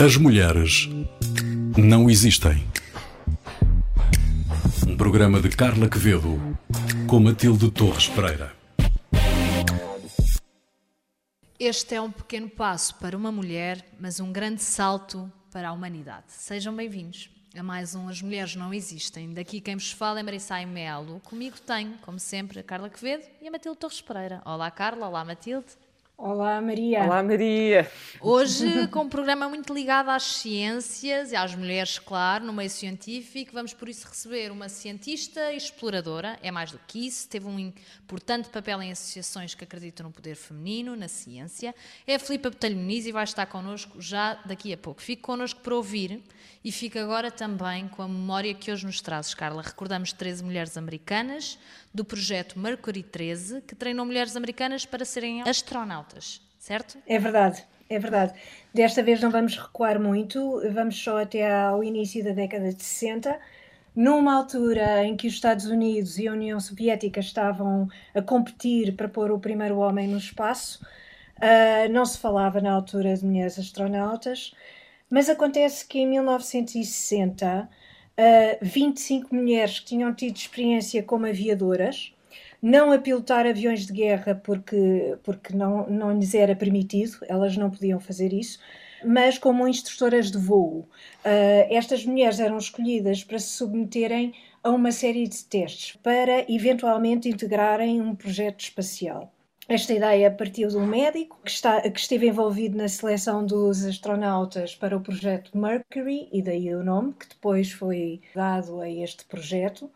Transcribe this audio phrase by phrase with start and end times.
[0.00, 0.88] As mulheres
[1.76, 2.64] não existem.
[4.86, 6.38] Um programa de Carla Quevedo
[7.08, 8.54] com Matilde Torres Pereira.
[11.58, 16.26] Este é um pequeno passo para uma mulher, mas um grande salto para a humanidade.
[16.28, 19.34] Sejam bem-vindos a mais um As Mulheres Não Existem.
[19.34, 21.18] Daqui quem vos fala é Marissai Melo.
[21.24, 24.40] Comigo tenho, como sempre, a Carla Quevedo e a Matilde Torres Pereira.
[24.44, 25.08] Olá, Carla.
[25.08, 25.66] Olá, Matilde.
[26.20, 27.04] Olá, Maria.
[27.04, 27.88] Olá, Maria.
[28.20, 33.52] Hoje, com um programa muito ligado às ciências e às mulheres, claro, no meio científico,
[33.52, 38.48] vamos por isso receber uma cientista exploradora, é mais do que isso, teve um importante
[38.48, 41.72] papel em associações que acreditam no poder feminino, na ciência.
[42.04, 45.00] É a Filipa Botelho Muniz e vai estar connosco já daqui a pouco.
[45.00, 46.20] Fique connosco para ouvir
[46.64, 49.62] e fica agora também com a memória que hoje nos trazes, Carla.
[49.62, 51.58] Recordamos 13 mulheres americanas
[51.94, 56.07] do projeto Mercury 13, que treinou mulheres americanas para serem astronautas,
[56.58, 56.98] certo?
[57.06, 57.64] É verdade.
[57.90, 58.34] É verdade.
[58.72, 63.38] Desta vez não vamos recuar muito, vamos só até ao início da década de 60,
[63.96, 69.08] numa altura em que os Estados Unidos e a União Soviética estavam a competir para
[69.08, 70.84] pôr o primeiro homem no espaço.
[71.38, 74.52] Uh, não se falava na altura de mulheres astronautas,
[75.08, 82.12] mas acontece que em 1960, uh, 25 mulheres que tinham tido experiência como aviadoras,
[82.60, 87.70] não a pilotar aviões de guerra porque, porque não, não lhes era permitido, elas não
[87.70, 88.58] podiam fazer isso,
[89.04, 90.88] mas como instrutoras de voo.
[91.24, 97.28] Uh, estas mulheres eram escolhidas para se submeterem a uma série de testes para eventualmente
[97.28, 99.32] integrarem um projeto espacial.
[99.68, 104.74] Esta ideia partiu de um médico que, está, que, esteve envolvido na seleção dos astronautas
[104.74, 109.90] para o projeto Mercury, e daí o nome, que depois foi dado a este projeto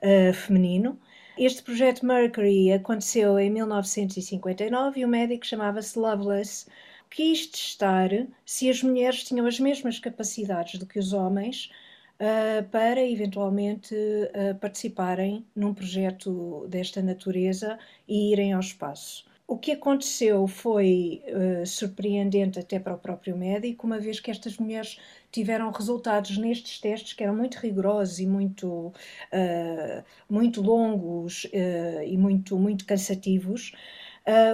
[0.00, 0.98] uh, feminino.
[1.38, 6.66] Este projeto Mercury aconteceu em 1959 e o médico chamava-se Loveless.
[7.08, 8.10] Quis testar
[8.44, 11.70] se as mulheres tinham as mesmas capacidades do que os homens
[12.18, 17.78] uh, para eventualmente uh, participarem num projeto desta natureza
[18.08, 19.24] e irem ao espaço.
[19.50, 24.58] O que aconteceu foi uh, surpreendente até para o próprio médico, uma vez que estas
[24.58, 25.00] mulheres
[25.32, 32.14] tiveram resultados nestes testes que eram muito rigorosos e muito, uh, muito longos uh, e
[32.18, 33.72] muito, muito cansativos.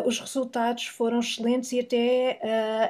[0.06, 2.38] os resultados foram excelentes e até,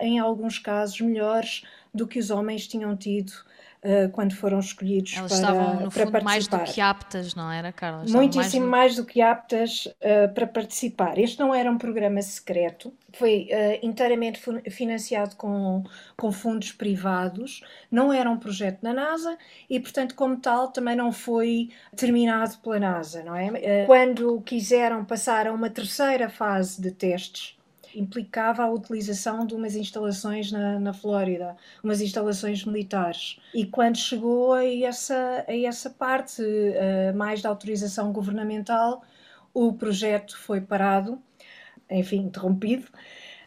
[0.02, 1.62] em alguns casos, melhores
[1.94, 3.32] do que os homens tinham tido
[3.84, 6.74] uh, quando foram escolhidos Elas para, estavam, no para fundo, mais do participar.
[6.74, 8.04] que aptas, não era, Carla?
[8.08, 11.18] Muitíssimo mais, mais do que aptas uh, para participar.
[11.18, 14.40] Este não era um programa secreto, foi uh, inteiramente
[14.70, 15.84] financiado com,
[16.16, 19.36] com fundos privados, não era um projeto da NASA
[19.68, 23.48] e, portanto, como tal, também não foi terminado pela NASA, não é?
[23.48, 27.56] Uh, quando quiseram passar a uma terceira fase de testes,
[27.94, 33.38] implicava a utilização de umas instalações na, na Flórida, umas instalações militares.
[33.54, 39.02] E quando chegou a essa, a essa parte uh, mais da autorização governamental,
[39.52, 41.20] o projeto foi parado,
[41.90, 42.86] enfim, interrompido,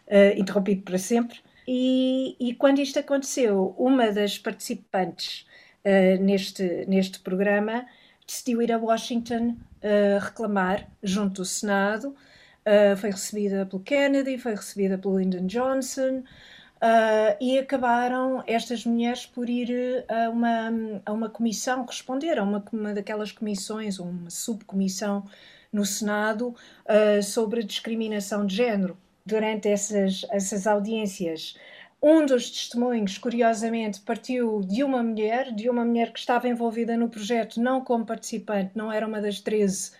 [0.08, 1.40] uh, interrompido para sempre.
[1.68, 5.46] E, e, quando isto aconteceu, uma das participantes
[5.84, 7.85] uh, neste, neste programa
[8.25, 9.56] decidiu ir a Washington
[10.19, 12.14] reclamar junto do Senado
[12.67, 19.25] Uh, foi recebida pelo Kennedy, foi recebida pelo Lyndon Johnson, uh, e acabaram estas mulheres
[19.25, 20.69] por ir a uma,
[21.05, 25.23] a uma comissão, responder a uma, uma daquelas comissões, uma subcomissão
[25.72, 28.97] no Senado uh, sobre discriminação de género.
[29.25, 31.55] Durante essas, essas audiências,
[32.02, 37.09] um dos testemunhos, curiosamente, partiu de uma mulher, de uma mulher que estava envolvida no
[37.09, 39.91] projeto, não como participante, não era uma das 13,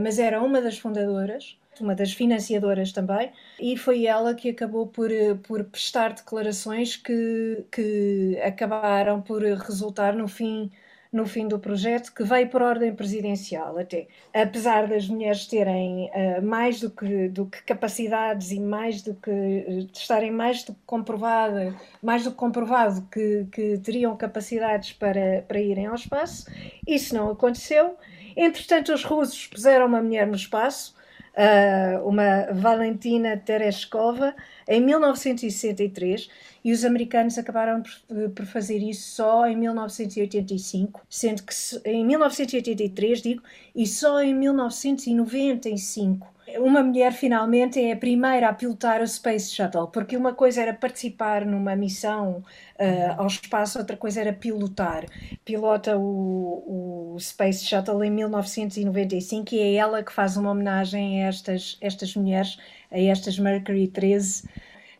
[0.00, 5.10] mas era uma das fundadoras uma das financiadoras também, e foi ela que acabou por,
[5.42, 10.70] por prestar declarações que, que acabaram por resultar no fim
[11.12, 14.06] no fim do projeto, que veio por ordem presidencial até.
[14.32, 19.30] Apesar das mulheres terem uh, mais do que, do que capacidades e mais do que
[19.30, 25.44] uh, estarem mais do que comprovado, mais do que comprovado que, que teriam capacidades para,
[25.46, 26.50] para irem ao espaço,
[26.86, 27.94] isso não aconteceu.
[28.34, 30.94] Entretanto, os russos puseram uma mulher no espaço,
[31.36, 34.34] uh, uma Valentina Tereshkova,
[34.68, 36.28] em 1963,
[36.64, 41.52] e os americanos acabaram por, por, fazer isso só em 1985, sendo que
[41.84, 43.42] em 1983, digo,
[43.74, 49.88] e só em 1995 uma mulher finalmente é a primeira a pilotar o Space Shuttle,
[49.88, 52.42] porque uma coisa era participar numa missão
[52.78, 55.06] uh, ao espaço, outra coisa era pilotar.
[55.44, 61.28] Pilota o, o, Space Shuttle em 1995 e é ela que faz uma homenagem a
[61.28, 62.58] estas, estas mulheres,
[62.90, 64.48] a estas Mercury 13,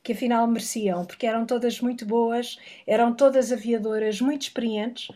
[0.03, 5.09] que afinal mereciam, porque eram todas muito boas, eram todas aviadoras muito experientes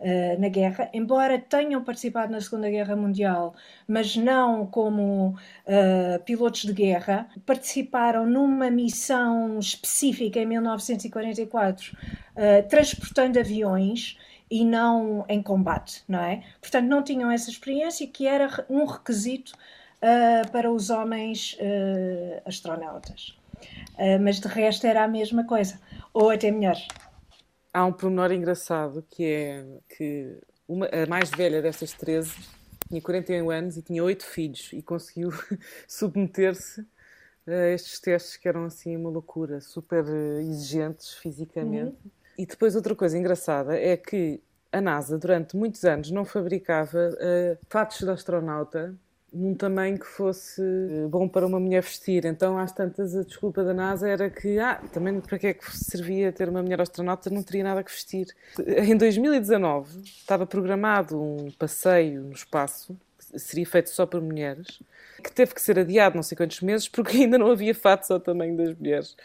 [0.00, 3.54] uh, na guerra, embora tenham participado na Segunda Guerra Mundial,
[3.86, 13.38] mas não como uh, pilotos de guerra, participaram numa missão específica em 1944, uh, transportando
[13.38, 14.18] aviões
[14.50, 16.42] e não em combate, não é?
[16.60, 19.52] Portanto, não tinham essa experiência que era um requisito
[20.04, 23.36] uh, para os homens uh, astronautas.
[23.94, 25.80] Uh, mas de resto era a mesma coisa,
[26.12, 26.76] ou até melhor.
[27.74, 30.38] Há um pormenor engraçado que é que
[30.68, 32.32] uma, a mais velha destas 13
[32.88, 35.30] tinha 41 anos e tinha 8 filhos e conseguiu
[35.88, 36.86] submeter-se
[37.44, 40.04] a estes testes que eram assim uma loucura, super
[40.38, 41.96] exigentes fisicamente.
[42.04, 42.10] Uhum.
[42.38, 44.40] E depois outra coisa engraçada é que
[44.70, 48.94] a NASA durante muitos anos não fabricava uh, fatos de astronauta
[49.34, 52.24] num tamanho que fosse eh, bom para uma mulher vestir.
[52.24, 55.76] Então, às tantas, a desculpa da NASA era que, ah, também para que é que
[55.76, 57.28] servia ter uma mulher astronauta?
[57.30, 58.28] Não teria nada que vestir.
[58.66, 62.96] Em 2019, estava programado um passeio no espaço,
[63.36, 64.80] seria feito só por mulheres,
[65.22, 68.20] que teve que ser adiado não sei quantos meses porque ainda não havia fatos ao
[68.20, 69.16] tamanho das mulheres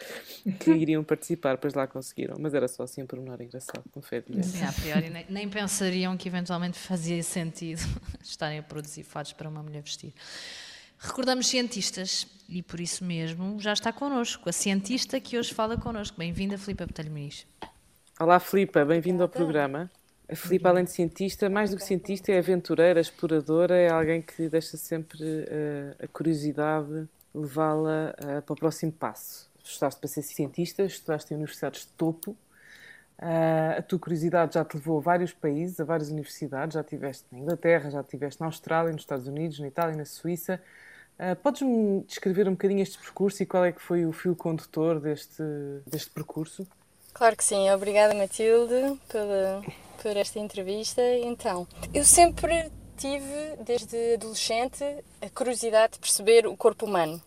[0.58, 2.36] que iriam participar, pois lá conseguiram.
[2.38, 6.28] Mas era só assim um pormenor engraçado, foi Sim, a priori nem, nem, pensariam que
[6.28, 7.80] eventualmente fazia sentido
[8.22, 10.12] estarem a produzir fatos para uma mulher vestir.
[10.98, 16.18] Recordamos cientistas e por isso mesmo já está connosco, a cientista que hoje fala connosco.
[16.18, 17.46] Bem-vinda, Filipe Botelho Muniz.
[18.18, 19.90] Olá, Filipe, bem-vindo ao programa.
[20.30, 24.48] A Filipe, além de cientista, mais do que cientista, é aventureira, exploradora, é alguém que
[24.48, 29.50] deixa sempre uh, a curiosidade levá-la uh, para o próximo passo.
[29.60, 32.30] Estudaste para ser cientista, estudaste em universidades de topo.
[33.18, 36.74] Uh, a tua curiosidade já te levou a vários países, a várias universidades.
[36.74, 40.62] Já estiveste na Inglaterra, já estiveste na Austrália, nos Estados Unidos, na Itália, na Suíça.
[41.42, 45.42] Podes-me descrever um bocadinho este percurso e qual é que foi o fio condutor deste,
[45.86, 46.66] deste percurso?
[47.12, 47.70] Claro que sim.
[47.70, 49.62] Obrigada, Matilde, pela,
[50.02, 51.02] por esta entrevista.
[51.22, 54.84] Então, eu sempre tive, desde adolescente,
[55.20, 57.20] a curiosidade de perceber o corpo humano.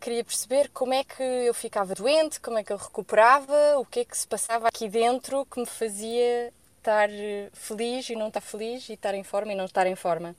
[0.00, 4.00] Queria perceber como é que eu ficava doente, como é que eu recuperava, o que
[4.00, 7.08] é que se passava aqui dentro que me fazia estar
[7.54, 10.36] feliz e não estar feliz, e estar em forma e não estar em forma.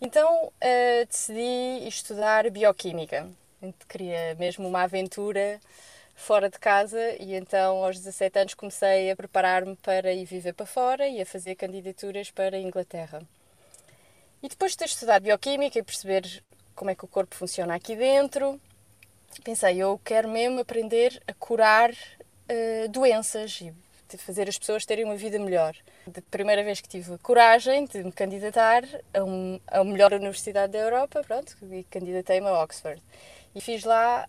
[0.00, 3.28] Então uh, decidi estudar bioquímica.
[3.86, 5.60] Queria mesmo uma aventura
[6.20, 10.66] fora de casa e então aos 17 anos comecei a preparar-me para ir viver para
[10.66, 13.22] fora e a fazer candidaturas para a Inglaterra.
[14.42, 16.42] E depois de ter estudado bioquímica e perceber
[16.74, 18.60] como é que o corpo funciona aqui dentro,
[19.42, 23.72] pensei, eu quero mesmo aprender a curar uh, doenças e
[24.18, 25.74] fazer as pessoas terem uma vida melhor.
[26.06, 28.84] Da primeira vez que tive coragem de me candidatar
[29.14, 33.02] a, um, a melhor universidade da Europa, pronto, e candidatei-me a Oxford.
[33.54, 34.28] E fiz lá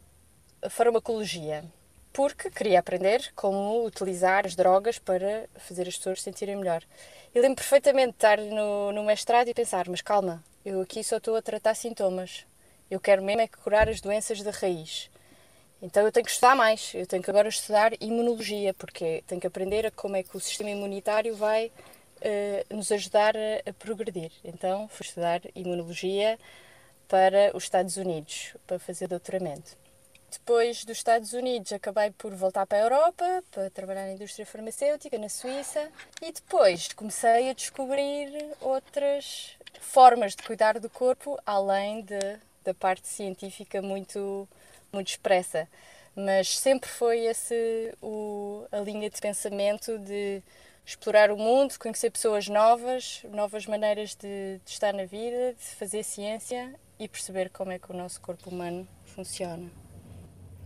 [0.62, 1.64] a farmacologia
[2.14, 6.84] porque queria aprender como utilizar as drogas para fazer as pessoas se sentirem melhor.
[7.34, 11.18] E lembro perfeitamente de estar no, no mestrado e pensar: mas calma, eu aqui só
[11.18, 12.46] estou a tratar sintomas.
[12.90, 15.10] Eu quero mesmo é curar as doenças da raiz.
[15.82, 16.94] Então eu tenho que estudar mais.
[16.94, 20.40] Eu tenho que agora estudar imunologia, porque tenho que aprender a como é que o
[20.40, 21.72] sistema imunitário vai
[22.18, 24.32] uh, nos ajudar a, a progredir.
[24.44, 26.38] Então fui estudar imunologia
[27.08, 29.81] para os Estados Unidos, para fazer doutoramento.
[30.32, 35.18] Depois dos Estados Unidos, acabei por voltar para a Europa, para trabalhar na indústria farmacêutica,
[35.18, 42.18] na Suíça, e depois comecei a descobrir outras formas de cuidar do corpo, além de,
[42.64, 44.48] da parte científica muito,
[44.94, 45.68] muito expressa.
[46.16, 50.42] Mas sempre foi esse o, a linha de pensamento de
[50.86, 56.04] explorar o mundo, conhecer pessoas novas, novas maneiras de, de estar na vida, de fazer
[56.04, 59.70] ciência e perceber como é que o nosso corpo humano funciona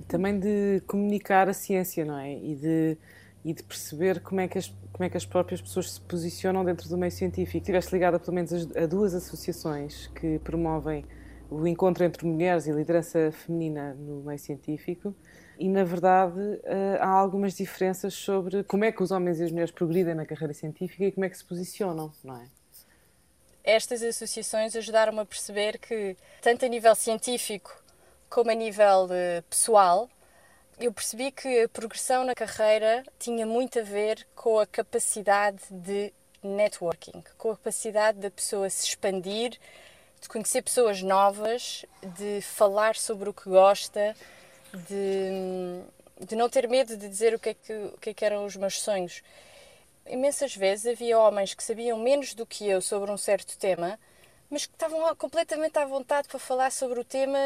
[0.07, 2.33] também de comunicar a ciência, não é?
[2.33, 2.97] E de,
[3.43, 6.63] e de perceber como é, que as, como é que as próprias pessoas se posicionam
[6.63, 7.57] dentro do meio científico.
[7.57, 11.05] Estiveste ligada, pelo menos, a duas associações que promovem
[11.49, 15.15] o encontro entre mulheres e liderança feminina no meio científico.
[15.57, 19.51] E, na verdade, eh, há algumas diferenças sobre como é que os homens e as
[19.51, 22.47] mulheres progridem na carreira científica e como é que se posicionam, não é?
[23.63, 27.84] Estas associações ajudaram-me a perceber que, tanto a nível científico
[28.35, 30.09] como a nível uh, pessoal,
[30.77, 36.11] eu percebi que a progressão na carreira tinha muito a ver com a capacidade de
[36.43, 39.57] networking, com a capacidade da pessoa se expandir,
[40.19, 44.13] de conhecer pessoas novas, de falar sobre o que gosta,
[44.73, 48.25] de, de não ter medo de dizer o que, é que, o que, é que
[48.25, 49.23] eram os meus sonhos.
[50.05, 53.97] Imensas vezes havia homens que sabiam menos do que eu sobre um certo tema,
[54.49, 57.39] mas que estavam completamente à vontade para falar sobre o tema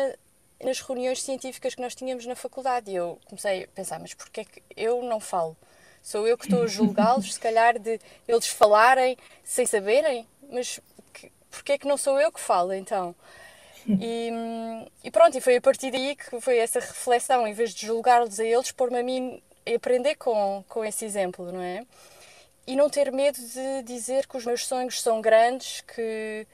[0.64, 2.92] nas reuniões científicas que nós tínhamos na faculdade.
[2.92, 5.56] E eu comecei a pensar, mas porquê é que eu não falo?
[6.02, 10.28] Sou eu que estou a julgá-los, se calhar, de eles falarem sem saberem?
[10.50, 10.80] Mas
[11.52, 13.16] porquê é que não sou eu que falo, então?
[14.00, 14.30] E,
[15.04, 18.40] e, pronto, e foi a partir daí que foi essa reflexão, em vez de julgar-los
[18.40, 21.86] a eles, pôr-me a mim e aprender com, com esse exemplo, não é?
[22.68, 26.46] E não ter medo de dizer que os meus sonhos são grandes, que,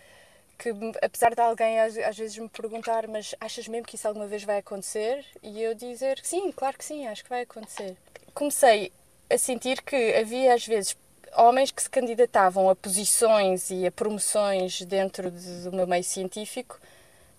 [0.58, 4.44] que apesar de alguém às, vezes me perguntar, mas achas mesmo que isso alguma vez
[4.44, 5.26] vai acontecer?
[5.44, 7.96] E eu dizer, sim, claro que sim, acho que vai acontecer.
[8.34, 8.92] Comecei
[9.30, 10.96] a sentir que havia às vezes
[11.38, 16.80] homens que se candidatavam a posições e a promoções dentro do meu meio científico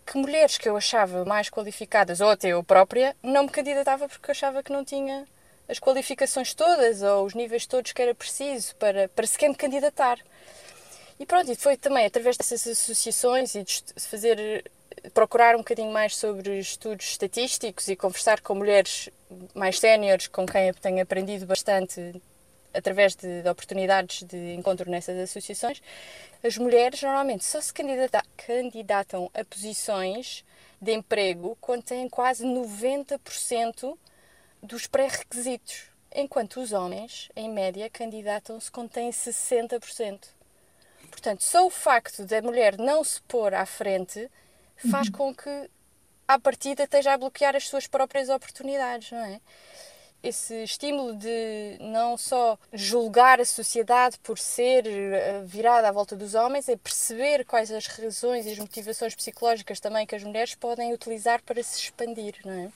[0.07, 4.31] que mulheres que eu achava mais qualificadas, ou até eu própria, não me candidatava porque
[4.31, 5.27] achava que não tinha
[5.69, 10.19] as qualificações todas ou os níveis todos que era preciso para, para sequer me candidatar.
[11.19, 14.71] E pronto, e foi também através dessas associações e de fazer
[15.15, 19.09] procurar um bocadinho mais sobre estudos estatísticos e conversar com mulheres
[19.55, 22.21] mais séniores com quem tenho aprendido bastante
[22.75, 25.81] através de, de, oportunidades de encontro nessas associações,
[26.45, 30.45] as mulheres normalmente só se candidata, candidatam a posições
[30.81, 33.97] de emprego quando têm quase 90%
[34.63, 40.36] dos pré-requisitos, enquanto os homens, em média, candidatam-se quando têm 60%.
[41.07, 44.31] Portanto, só o facto da mulher não se pôr à frente
[44.91, 45.13] faz uhum.
[45.13, 45.71] com que,
[46.29, 49.41] à partida, esteja a bloquear as suas próprias oportunidades, não é?
[50.23, 56.35] esse estímulo de não só julgar a sociedade por ser eh, virada à volta dos
[56.35, 60.93] homens, é perceber quais as razões e as motivações psicológicas também que as mulheres podem
[60.93, 62.69] utilizar para se expandir, não é?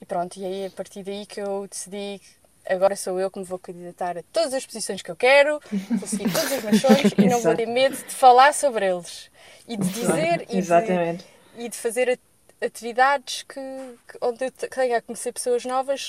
[0.00, 2.20] E pronto, e aí a partir daí que eu decidi
[2.68, 6.08] agora sou eu que me vou candidatar a todas as posições que eu quero, vou
[6.08, 9.30] seguir todos os meus sonhos e não vou ter medo de falar sobre eles
[9.68, 11.24] e de dizer e de,
[11.64, 12.18] e de fazer
[12.60, 13.60] atividades que,
[14.08, 16.08] que, onde eu tenha a conhecer pessoas novas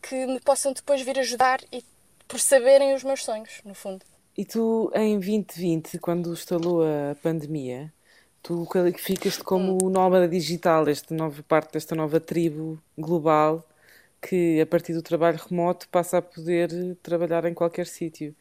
[0.00, 1.84] que me possam depois vir ajudar e
[2.26, 4.04] por saberem os meus sonhos, no fundo.
[4.36, 7.92] E tu, em 2020, quando instalou a pandemia,
[8.42, 9.90] tu qualificas-te como hum.
[9.90, 13.62] nómada digital, esta nova parte desta nova tribo global
[14.22, 18.34] que, a partir do trabalho remoto, passa a poder trabalhar em qualquer sítio.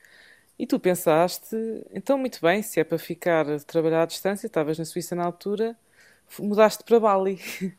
[0.59, 1.55] E tu pensaste,
[1.93, 5.25] então, muito bem, se é para ficar a trabalhar à distância, estavas na Suíça na
[5.25, 5.77] altura,
[6.39, 7.39] mudaste para Bali.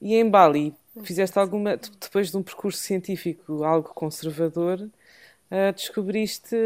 [0.00, 6.56] E em Bali, fizeste alguma, depois de um percurso científico algo conservador, uh, descobriste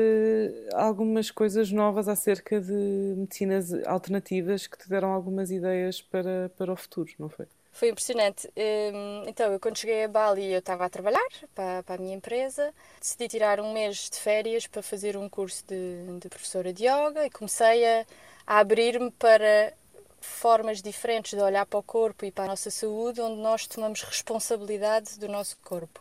[0.75, 2.73] algumas coisas novas acerca de
[3.17, 7.47] medicinas alternativas que te deram algumas ideias para, para o futuro, não foi?
[7.77, 8.51] Foi impressionante.
[8.57, 12.15] Hum, então, eu quando cheguei a Bali, eu estava a trabalhar para, para a minha
[12.15, 12.73] empresa.
[12.99, 17.27] Decidi tirar um mês de férias para fazer um curso de, de professora de yoga
[17.27, 18.07] e comecei a,
[18.47, 19.75] a abrir-me para
[20.23, 24.01] formas diferentes de olhar para o corpo e para a nossa saúde, onde nós tomamos
[24.01, 26.01] responsabilidade do nosso corpo.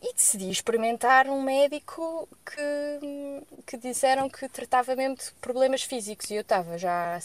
[0.00, 6.30] E decidi experimentar um médico que, que disseram que tratava mesmo de problemas físicos.
[6.30, 7.18] E eu estava já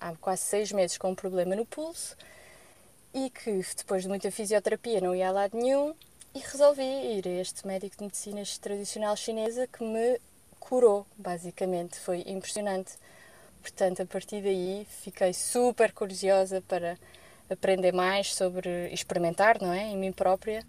[0.00, 2.16] há quase seis meses com um problema no pulso
[3.14, 5.94] e que depois de muita fisioterapia não ia a lado nenhum
[6.34, 10.18] e resolvi ir a este médico de medicina tradicional chinesa que me
[10.58, 11.98] curou, basicamente.
[11.98, 12.92] Foi impressionante.
[13.60, 16.98] Portanto, a partir daí fiquei super curiosa para
[17.50, 20.64] aprender mais sobre experimentar, não é, em mim própria,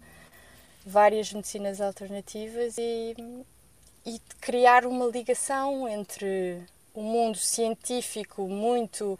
[0.84, 3.16] várias medicinas alternativas e,
[4.04, 9.18] e criar uma ligação entre o mundo científico muito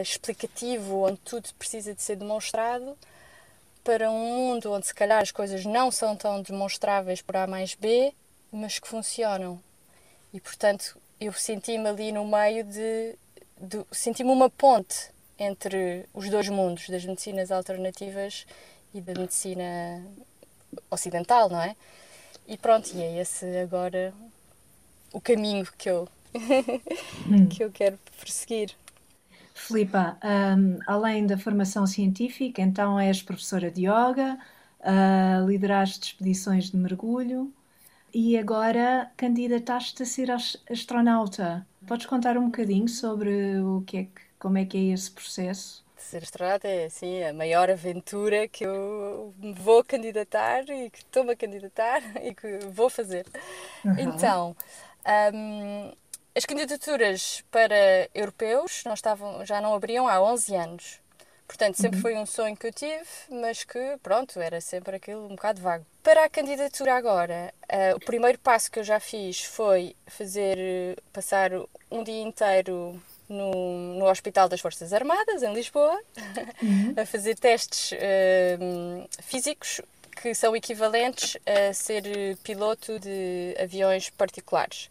[0.00, 2.96] explicativo, onde tudo precisa de ser demonstrado,
[3.84, 7.74] para um mundo onde se calhar as coisas não são tão demonstráveis por A mais
[7.74, 8.14] B,
[8.50, 9.60] mas que funcionam.
[10.32, 13.16] E portanto, eu senti-me ali no meio de,
[13.60, 18.46] de senti-me uma ponte entre os dois mundos, das medicinas alternativas
[18.94, 20.04] e da medicina
[20.90, 21.74] ocidental, não é?
[22.46, 24.12] E pronto, e é esse agora
[25.12, 26.08] o caminho que eu,
[27.50, 28.74] que eu quero perseguir.
[29.62, 34.36] Filipa, um, além da formação científica, então és professora de yoga,
[34.80, 37.52] uh, lideraste expedições de mergulho,
[38.12, 41.64] e agora candidataste a ser astronauta.
[41.86, 45.84] Podes contar um bocadinho sobre o que é que, como é que é esse processo?
[45.96, 51.32] Ser astronauta é assim a maior aventura que eu me vou candidatar e que estou-me
[51.32, 53.24] a candidatar e que vou fazer.
[53.84, 53.94] Uhum.
[53.96, 54.56] Então,
[55.32, 55.92] um,
[56.34, 61.02] as candidaturas para europeus não estavam, já não abriam há 11 anos.
[61.46, 62.02] Portanto, sempre uhum.
[62.02, 65.84] foi um sonho que eu tive, mas que, pronto, era sempre aquilo um bocado vago.
[66.02, 71.50] Para a candidatura agora, uh, o primeiro passo que eu já fiz foi fazer, passar
[71.90, 72.98] um dia inteiro
[73.28, 76.00] no, no Hospital das Forças Armadas, em Lisboa,
[76.62, 76.94] uhum.
[77.00, 79.82] a fazer testes uh, físicos
[80.22, 82.04] que são equivalentes a ser
[82.42, 84.88] piloto de aviões particulares.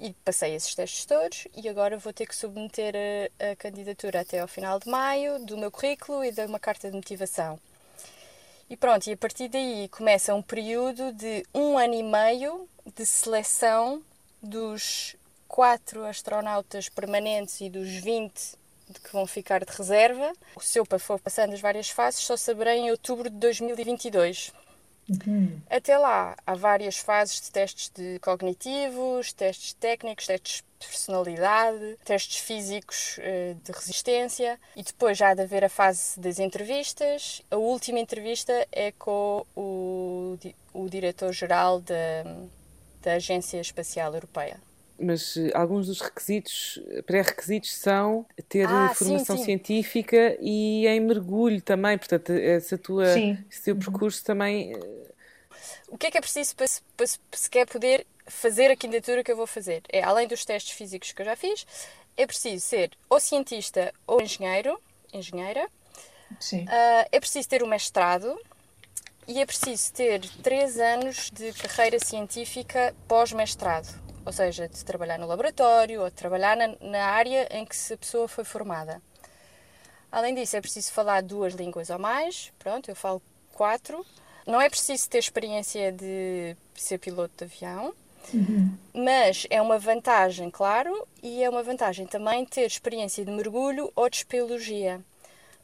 [0.00, 2.94] E passei esses testes todos e agora vou ter que submeter
[3.40, 6.88] a, a candidatura até ao final de maio do meu currículo e de uma carta
[6.88, 7.58] de motivação.
[8.70, 13.04] E pronto, e a partir daí começa um período de um ano e meio de
[13.04, 14.02] seleção
[14.42, 15.16] dos
[15.48, 18.58] quatro astronautas permanentes e dos 20
[19.02, 20.32] que vão ficar de reserva.
[20.56, 24.52] O seu for passando as várias fases, só saberei em outubro de 2022.
[25.08, 25.60] Uhum.
[25.70, 32.38] Até lá, há várias fases de testes de cognitivos, testes técnicos, testes de personalidade, testes
[32.38, 37.42] físicos eh, de resistência e depois já há de haver a fase das entrevistas.
[37.50, 40.38] A última entrevista é com o,
[40.74, 41.94] o diretor-geral da,
[43.02, 44.60] da Agência Espacial Europeia
[44.98, 49.44] mas eh, alguns dos requisitos, pré-requisitos são ter ah, formação sim, sim.
[49.44, 53.06] científica e em mergulho também, portanto, essa tua,
[53.48, 53.80] esse teu uhum.
[53.80, 54.74] percurso também...
[54.74, 55.08] Eh,
[55.88, 59.24] o que é que é preciso para, para, para se quer poder fazer a candidatura
[59.24, 59.82] que eu vou fazer?
[59.88, 61.66] É, além dos testes físicos que eu já fiz,
[62.16, 64.78] é preciso ser ou cientista ou engenheiro,
[65.12, 65.66] engenheira,
[66.38, 66.64] sim.
[66.64, 68.38] Uh, é preciso ter o um mestrado,
[69.26, 75.26] e é preciso ter três anos de carreira científica pós-mestrado ou seja, de trabalhar no
[75.26, 79.00] laboratório ou de trabalhar na, na área em que a pessoa foi formada.
[80.12, 83.22] Além disso, é preciso falar duas línguas ou mais, pronto, eu falo
[83.54, 84.04] quatro.
[84.46, 87.94] Não é preciso ter experiência de ser piloto de avião,
[88.34, 88.76] uhum.
[88.92, 94.10] mas é uma vantagem, claro, e é uma vantagem também ter experiência de mergulho ou
[94.10, 95.00] de espeleologia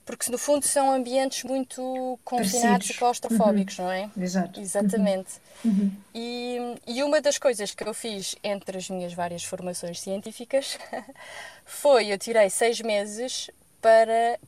[0.04, 3.84] porque no fundo são ambientes muito confinados e claustrofóbicos, uhum.
[3.84, 4.10] não é?
[4.18, 4.60] Exato.
[4.60, 5.34] Exatamente.
[5.64, 5.70] Uhum.
[5.70, 5.96] uhum.
[6.14, 10.78] E, e uma das coisas que eu fiz entre as minhas várias formações científicas
[11.64, 14.38] foi eu tirei seis meses para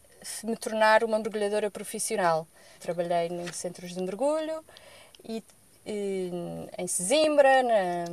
[0.45, 2.47] me tornar uma mergulhadora profissional.
[2.79, 4.63] Trabalhei em centros de mergulho
[5.27, 5.43] e
[5.87, 8.05] em Sesimbra na,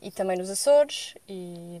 [0.00, 1.14] e também nos Açores.
[1.28, 1.78] E,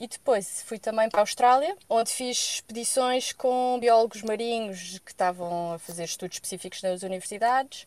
[0.00, 5.72] e, depois fui também para a Austrália onde fiz expedições com biólogos marinhos que estavam
[5.72, 7.86] a fazer estudos específicos nas universidades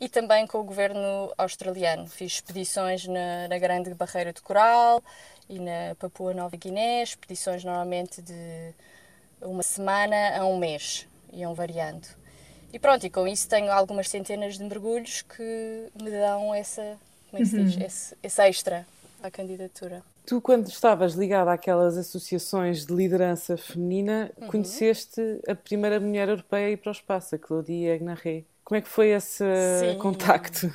[0.00, 2.06] e também com o governo australiano.
[2.08, 5.02] Fiz expedições na, na Grande Barreira de Coral
[5.48, 8.74] e na Papua Nova Guiné expedições normalmente de
[9.40, 12.08] uma semana a um mês iam variando
[12.76, 16.82] e pronto, e com isso tenho algumas centenas de mergulhos que me dão essa,
[17.30, 17.82] como é que se diz, uhum.
[17.82, 18.86] esse, esse extra
[19.22, 20.02] à candidatura.
[20.26, 24.48] Tu, quando estavas ligada àquelas associações de liderança feminina, uhum.
[24.48, 28.44] conheceste a primeira mulher europeia a ir para o espaço, a Claudie Agnaré.
[28.62, 29.42] Como é que foi esse
[29.80, 29.96] sim.
[29.96, 30.70] contacto?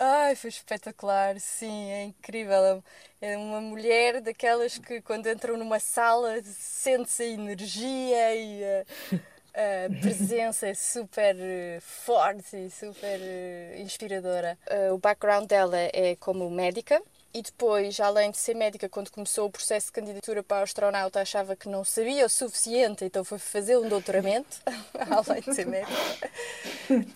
[0.00, 2.82] Ai, foi espetacular, sim, é incrível.
[3.20, 8.84] É uma mulher daquelas que quando entram numa sala sente-se a energia e
[9.54, 14.58] a presença super eh, forte e super eh, inspiradora.
[14.66, 17.00] Eh, o background dela é como médica
[17.32, 21.56] e depois, além de ser médica, quando começou o processo de candidatura para astronauta, achava
[21.56, 24.60] que não sabia o suficiente, então foi fazer um doutoramento,
[24.94, 26.30] além de ser médica.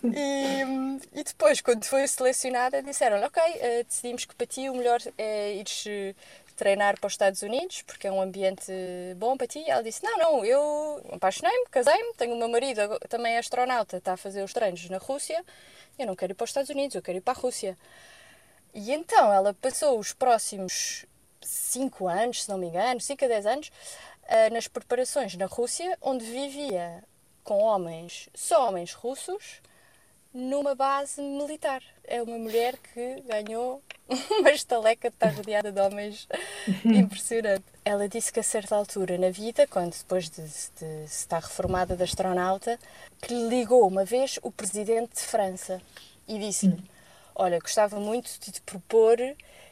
[0.03, 3.41] E, e depois, quando foi selecionada, disseram ok,
[3.87, 5.87] decidimos que para ti o melhor é ires
[6.59, 8.71] treinar para os Estados Unidos, porque é um ambiente
[9.15, 9.59] bom para ti.
[9.59, 13.97] E ela disse: Não, não, eu apaixonei-me, casei-me, tenho o meu marido também é astronauta,
[13.97, 15.43] está a fazer os treinos na Rússia.
[15.97, 17.77] Eu não quero ir para os Estados Unidos, eu quero ir para a Rússia.
[18.73, 21.05] E então ela passou os próximos
[21.41, 23.71] 5 anos, se não me engano, 5 a 10 anos,
[24.27, 27.03] eh, nas preparações na Rússia, onde vivia
[27.43, 29.61] com homens, só homens russos,
[30.33, 31.81] numa base militar.
[32.03, 33.81] É uma mulher que ganhou
[34.39, 36.27] uma estaleca de estar rodeada de homens
[36.85, 37.63] impressionante.
[37.83, 42.03] Ela disse que a certa altura na vida, quando depois de, de estar reformada de
[42.03, 42.79] astronauta,
[43.21, 45.81] que lhe ligou uma vez o presidente de França
[46.27, 46.83] e disse-lhe:
[47.35, 49.17] Olha, gostava muito de te propor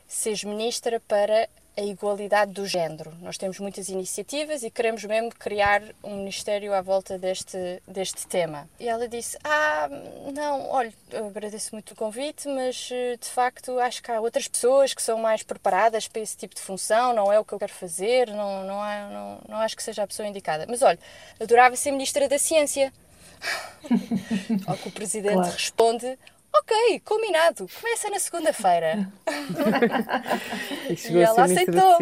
[0.08, 3.14] seres ministra para a igualdade do género.
[3.22, 8.68] Nós temos muitas iniciativas e queremos mesmo criar um ministério à volta deste, deste tema.
[8.80, 9.88] E ela disse: Ah,
[10.34, 14.94] não, olha, agradeço muito o convite, mas eh, de facto acho que há outras pessoas
[14.94, 17.74] que são mais preparadas para esse tipo de função, não é o que eu quero
[17.74, 20.66] fazer, não, não, há, não, não acho que seja a pessoa indicada.
[20.68, 21.00] Mas olha,
[21.40, 22.92] adorava ser ministra da Ciência.
[24.66, 25.52] Ao que o presidente claro.
[25.52, 26.18] responde:
[26.60, 29.12] Ok, combinado, começa na segunda-feira.
[30.90, 31.98] e, e ela aceitou.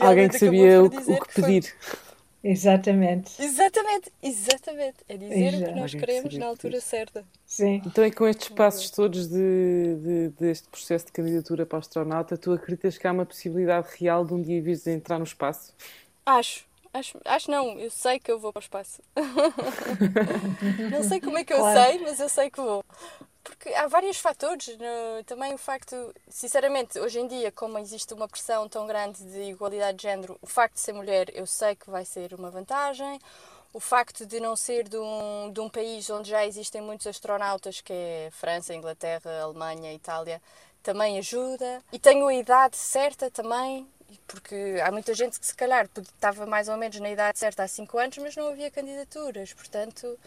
[0.00, 0.90] Alguém que sabia o, o,
[1.20, 1.74] que pedir.
[2.42, 3.42] Exatamente.
[3.42, 4.96] Exatamente, exatamente.
[5.08, 7.24] É dizer o que nós queremos na altura certa.
[7.44, 7.82] Sim.
[7.84, 12.52] Então, e com estes passos todos de, de, deste processo de candidatura para astronauta, tu
[12.52, 15.74] acreditas que há uma possibilidade real de um dia vires a entrar no espaço?
[16.24, 16.69] Acho.
[16.92, 19.00] Acho, acho não, eu sei que eu vou para o espaço.
[20.90, 21.80] não sei como é que eu claro.
[21.80, 22.84] sei, mas eu sei que vou.
[23.44, 24.76] Porque há vários fatores.
[24.76, 25.94] No, também o facto,
[26.28, 30.46] sinceramente, hoje em dia, como existe uma pressão tão grande de igualdade de género, o
[30.46, 33.18] facto de ser mulher eu sei que vai ser uma vantagem.
[33.72, 37.80] O facto de não ser de um, de um país onde já existem muitos astronautas,
[37.80, 40.42] que é França, Inglaterra, Alemanha, Itália,
[40.82, 41.80] também ajuda.
[41.92, 43.86] E tenho a idade certa também,
[44.26, 47.68] porque há muita gente que se calhar estava mais ou menos na idade certa há
[47.68, 49.52] 5 anos, mas não havia candidaturas.
[49.52, 50.18] Portanto,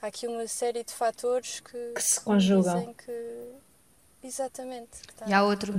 [0.00, 2.94] há aqui uma série de fatores que, que se conjugam.
[2.94, 3.56] Que...
[4.22, 5.02] Exatamente.
[5.26, 5.72] e há outro,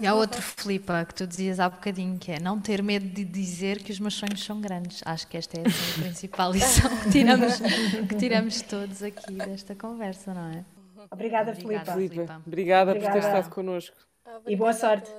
[0.00, 3.22] e há outro Filipa, que tu dizias há bocadinho, que é não ter medo de
[3.24, 5.02] dizer que os meus sonhos são grandes.
[5.04, 5.64] Acho que esta é a
[6.00, 7.60] principal lição que tiramos,
[8.08, 10.64] que tiramos todos aqui desta conversa, não é?
[11.10, 11.92] Obrigada, Filipa.
[11.92, 13.96] Obrigada, Obrigada, por ter estado connosco.
[14.24, 15.10] Obrigada e boa sorte.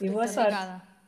[0.00, 0.54] E boa sorte.
[0.54, 0.99] Obrigada.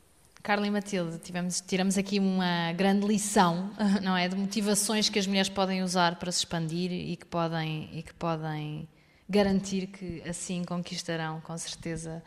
[0.43, 3.71] Carla e Matilde, tivemos, tiramos aqui uma grande lição,
[4.03, 7.89] não é, de motivações que as mulheres podem usar para se expandir e que podem
[7.93, 8.85] e que podem
[9.29, 12.21] garantir que assim conquistarão com certeza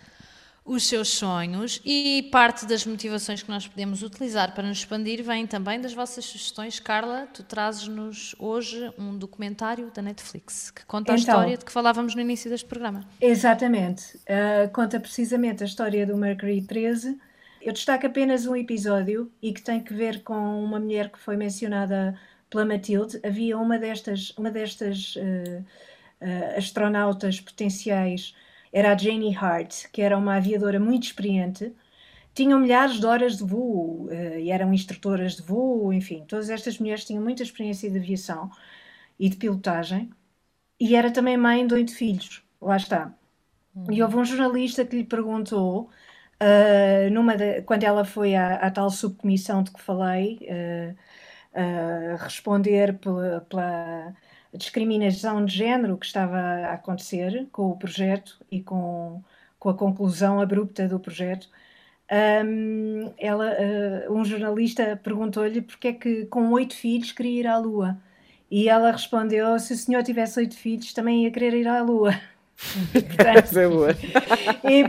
[0.64, 5.46] os seus sonhos e parte das motivações que nós podemos utilizar para nos expandir vem
[5.46, 6.80] também das vossas sugestões.
[6.80, 11.70] Carla, tu trazes-nos hoje um documentário da Netflix que conta então, a história de que
[11.70, 13.04] falávamos no início deste programa.
[13.20, 14.16] Exatamente.
[14.16, 17.25] Uh, conta precisamente a história do Mercury 13
[17.66, 21.36] eu destaco apenas um episódio e que tem que ver com uma mulher que foi
[21.36, 22.16] mencionada
[22.48, 23.18] pela Matilde.
[23.24, 25.64] Havia uma destas, uma destas uh,
[26.20, 28.36] uh, astronautas potenciais,
[28.72, 31.74] era a Janie Hart, que era uma aviadora muito experiente.
[32.32, 36.78] Tinham milhares de horas de voo uh, e eram instrutoras de voo, enfim, todas estas
[36.78, 38.48] mulheres tinham muita experiência de aviação
[39.18, 40.08] e de pilotagem.
[40.78, 43.12] E era também mãe de oito filhos, lá está.
[43.74, 43.90] Uhum.
[43.90, 45.90] E houve um jornalista que lhe perguntou
[46.42, 50.38] Uh, numa de, quando ela foi à, à, tal subcomissão de que falei,
[51.54, 54.14] uh, responder pela, pela,
[54.52, 59.22] discriminação de género que estava a acontecer com o projeto e com,
[59.58, 61.48] com a conclusão abrupta do projeto,
[62.44, 63.54] um, ela,
[64.08, 67.98] um jornalista perguntou-lhe porque é que com oito filhos queria ir à Lua.
[68.50, 72.14] E ela respondeu: se o senhor tivesse oito filhos, também ia querer ir à Lua.
[72.92, 73.96] Portanto, é boa.
[74.64, 74.84] E,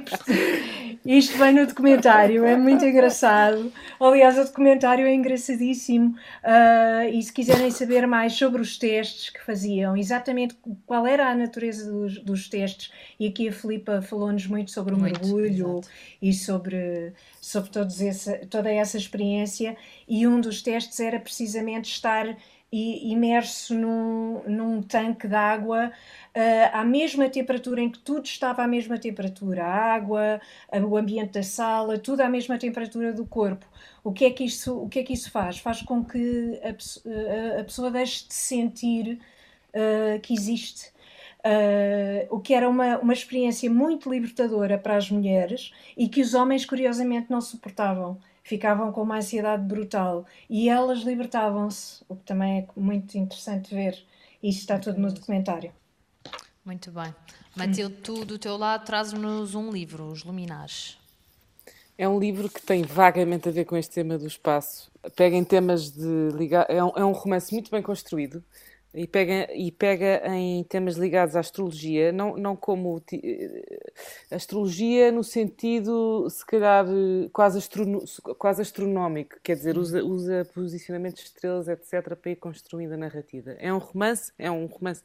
[1.08, 3.72] isto vem no documentário, é muito engraçado.
[3.98, 6.10] Aliás, o documentário é engraçadíssimo.
[6.43, 11.36] Uh, e se quiserem saber mais sobre os testes que faziam, exatamente qual era a
[11.36, 15.89] natureza dos, dos testes, e aqui a Filipa falou-nos muito sobre o muito, mergulho exato.
[16.22, 19.78] e sobre, sobre todos essa, toda essa experiência.
[20.06, 22.36] E um dos testes era precisamente estar
[22.71, 25.89] imerso num, num tanque de água
[26.36, 30.41] uh, à mesma temperatura em que tudo estava à mesma temperatura, a água,
[30.86, 33.65] o ambiente da sala, tudo à mesma temperatura do corpo.
[34.03, 35.60] O que é que isso, o que é que isso faz?
[35.60, 39.19] Faz com que a, a pessoa deixe de sentir
[39.73, 40.91] uh, que existe.
[41.39, 46.34] Uh, o que era uma, uma experiência muito libertadora para as mulheres e que os
[46.34, 52.60] homens, curiosamente, não suportavam ficavam com uma ansiedade brutal e elas libertavam-se, o que também
[52.60, 54.02] é muito interessante ver.
[54.42, 55.72] Isso está tudo no documentário.
[56.64, 57.14] Muito bem.
[57.56, 60.98] Matilde, tu do teu lado trazes-nos um livro, Os Luminares.
[61.98, 64.90] É um livro que tem vagamente a ver com este tema do espaço.
[65.16, 66.66] Pega em temas de ligar.
[66.70, 68.42] É um, é um romance muito bem construído
[68.93, 73.91] e pega, e pega em temas ligados à astrologia, não, não como eh,
[74.32, 76.86] astrologia no sentido, se calhar,
[77.32, 78.04] quase, astrono,
[78.38, 83.52] quase astronómico, quer dizer, usa, usa posicionamentos de estrelas, etc., para ir construindo a narrativa.
[83.60, 85.04] É um romance, é um romance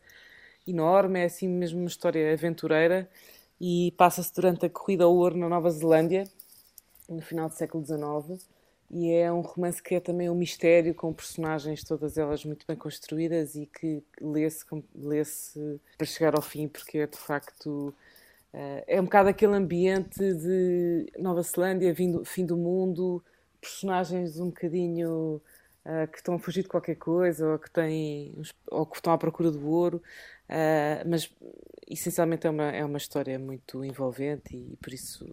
[0.67, 3.09] enorme, é assim mesmo uma história aventureira
[3.61, 6.25] e passa-se durante a corrida ao ouro na Nova Zelândia,
[7.09, 8.52] no final do século XIX.
[8.93, 12.77] E é um romance que é também um mistério, com personagens todas elas muito bem
[12.77, 15.23] construídas e que lê-se lê
[15.97, 17.95] para chegar ao fim, porque é de facto.
[18.53, 23.25] Uh, é um bocado aquele ambiente de Nova Zelândia, vindo, fim do mundo,
[23.59, 25.41] personagens um bocadinho
[25.87, 28.35] uh, que estão a fugir de qualquer coisa ou que, têm,
[28.71, 30.03] ou que estão à procura do ouro.
[30.51, 31.35] Uh, mas
[31.89, 35.27] essencialmente é uma, é uma história muito envolvente e por isso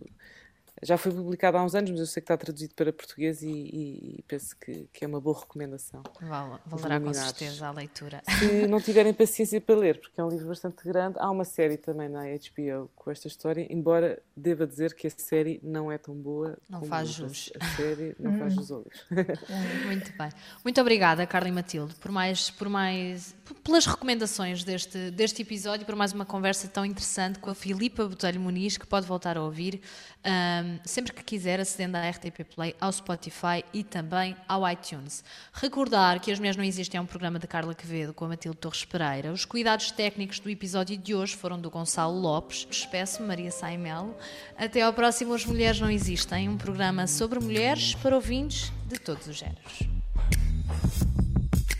[0.81, 3.49] Já foi publicado há uns anos, mas eu sei que está traduzido para português e,
[3.49, 6.03] e, e penso que, que, é uma boa recomendação.
[6.21, 8.21] Val, valerá com certeza a leitura.
[8.39, 11.77] Se não tiverem paciência para ler, porque é um livro bastante grande, há uma série
[11.77, 16.15] também na HBO com esta história, embora deva dizer que a série não é tão
[16.15, 16.57] boa.
[16.69, 17.51] Não faz jus.
[17.59, 18.99] A série não faz jus ao livro.
[19.85, 20.29] Muito bem.
[20.63, 25.95] Muito obrigada, Carla e Matilde, por mais, por mais, pelas recomendações deste, deste episódio, por
[25.95, 29.81] mais uma conversa tão interessante com a Filipa Botelho Muniz, que pode voltar a ouvir.
[30.25, 35.23] Um, sempre que quiser, acedendo à RTP Play, ao Spotify e também ao iTunes.
[35.53, 38.57] Recordar que As Mulheres Não Existem é um programa de Carla Quevedo com a Matilde
[38.57, 39.31] Torres Pereira.
[39.31, 42.67] Os cuidados técnicos do episódio de hoje foram do Gonçalo Lopes.
[42.69, 44.13] Espeço Maria Saimelo.
[44.57, 49.25] Até ao próximo As Mulheres Não Existem, um programa sobre mulheres para ouvintes de todos
[49.27, 49.79] os géneros.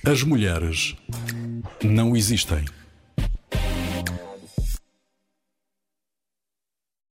[0.05, 0.95] As mulheres
[1.83, 2.63] não existem.